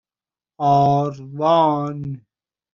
[0.59, 2.21] آروان